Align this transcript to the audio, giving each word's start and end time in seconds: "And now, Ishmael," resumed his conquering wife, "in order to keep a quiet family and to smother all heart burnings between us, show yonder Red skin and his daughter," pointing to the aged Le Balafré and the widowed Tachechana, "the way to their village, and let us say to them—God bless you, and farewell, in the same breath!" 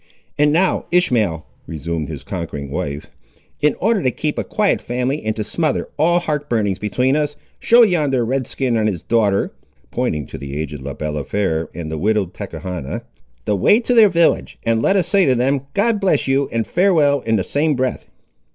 "And 0.35 0.51
now, 0.51 0.85
Ishmael," 0.89 1.45
resumed 1.67 2.09
his 2.09 2.23
conquering 2.23 2.71
wife, 2.71 3.11
"in 3.61 3.75
order 3.75 4.01
to 4.01 4.09
keep 4.09 4.39
a 4.39 4.43
quiet 4.43 4.81
family 4.81 5.23
and 5.23 5.35
to 5.35 5.43
smother 5.43 5.89
all 5.95 6.17
heart 6.17 6.49
burnings 6.49 6.79
between 6.79 7.15
us, 7.15 7.35
show 7.59 7.83
yonder 7.83 8.25
Red 8.25 8.47
skin 8.47 8.75
and 8.75 8.87
his 8.89 9.03
daughter," 9.03 9.51
pointing 9.91 10.25
to 10.25 10.39
the 10.39 10.57
aged 10.57 10.81
Le 10.81 10.95
Balafré 10.95 11.67
and 11.75 11.91
the 11.91 11.99
widowed 11.99 12.33
Tachechana, 12.33 13.03
"the 13.45 13.55
way 13.55 13.79
to 13.79 13.93
their 13.93 14.09
village, 14.09 14.57
and 14.65 14.81
let 14.81 14.95
us 14.95 15.07
say 15.07 15.27
to 15.27 15.35
them—God 15.35 15.99
bless 16.01 16.27
you, 16.27 16.49
and 16.51 16.65
farewell, 16.65 17.19
in 17.19 17.35
the 17.35 17.43
same 17.43 17.75
breath!" 17.75 18.07